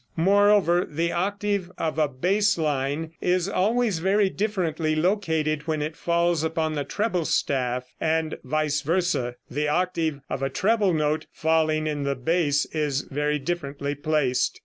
Moreover, 0.17 0.83
the 0.83 1.11
octave 1.11 1.69
of 1.77 1.99
a 1.99 2.07
bass 2.07 2.57
line 2.57 3.11
is 3.21 3.47
always 3.47 3.99
very 3.99 4.31
differently 4.31 4.95
located 4.95 5.67
when 5.67 5.83
it 5.83 5.95
falls 5.95 6.43
upon 6.43 6.73
the 6.73 6.83
treble 6.83 7.23
staff, 7.23 7.85
and, 8.01 8.39
vice 8.43 8.81
versa, 8.81 9.35
the 9.51 9.67
octave 9.67 10.19
of 10.27 10.41
a 10.41 10.49
treble 10.49 10.95
note 10.95 11.27
falling 11.31 11.85
in 11.85 12.01
the 12.01 12.15
bass 12.15 12.65
is 12.73 13.01
very 13.01 13.37
differently 13.37 13.93
placed. 13.93 14.59